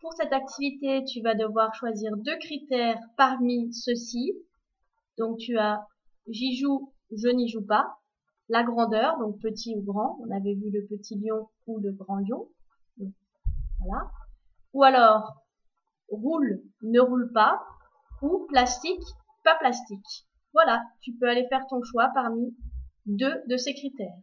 pour 0.00 0.12
cette 0.14 0.32
activité, 0.32 1.04
tu 1.04 1.20
vas 1.22 1.34
devoir 1.34 1.74
choisir 1.74 2.16
deux 2.16 2.36
critères 2.38 3.00
parmi 3.16 3.72
ceux-ci. 3.72 4.32
Donc 5.18 5.38
tu 5.38 5.58
as 5.58 5.86
j'y 6.28 6.56
joue, 6.56 6.92
je 7.10 7.28
n'y 7.28 7.48
joue 7.48 7.64
pas. 7.64 7.98
La 8.48 8.62
grandeur, 8.62 9.18
donc 9.18 9.38
petit 9.40 9.74
ou 9.76 9.82
grand. 9.82 10.18
On 10.20 10.30
avait 10.30 10.54
vu 10.54 10.70
le 10.70 10.86
petit 10.86 11.18
lion 11.18 11.48
ou 11.66 11.78
le 11.80 11.92
grand 11.92 12.18
lion. 12.18 12.48
voilà. 13.80 14.10
Ou 14.72 14.84
alors 14.84 15.44
roule, 16.10 16.62
ne 16.82 17.00
roule 17.00 17.30
pas. 17.32 17.60
Ou 18.22 18.46
plastique, 18.48 19.04
pas 19.44 19.56
plastique. 19.56 20.26
Voilà, 20.52 20.82
tu 21.02 21.12
peux 21.12 21.28
aller 21.28 21.46
faire 21.48 21.66
ton 21.68 21.82
choix 21.82 22.10
parmi 22.14 22.56
deux 23.06 23.42
de 23.48 23.56
ces 23.56 23.74
critères. 23.74 24.16